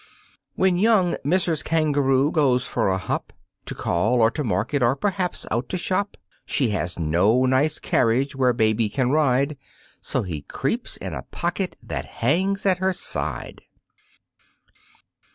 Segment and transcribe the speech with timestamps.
[0.55, 1.63] When young Mrs.
[1.63, 3.31] Kangaroo goes for a hop,
[3.67, 8.35] To call or to market or, perhaps, out to shop, She has no nice carriage
[8.35, 9.57] where baby can ride,
[10.01, 13.61] So he creeps in a pocket that hangs at her side.